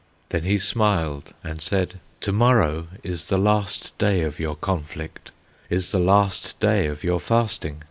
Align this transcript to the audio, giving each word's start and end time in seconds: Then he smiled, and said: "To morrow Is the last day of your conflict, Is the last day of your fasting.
Then 0.29 0.45
he 0.45 0.57
smiled, 0.57 1.31
and 1.43 1.61
said: 1.61 1.99
"To 2.21 2.31
morrow 2.31 2.87
Is 3.03 3.27
the 3.27 3.37
last 3.37 3.95
day 3.99 4.21
of 4.23 4.39
your 4.39 4.55
conflict, 4.55 5.29
Is 5.69 5.91
the 5.91 5.99
last 5.99 6.59
day 6.59 6.87
of 6.87 7.03
your 7.03 7.19
fasting. 7.19 7.77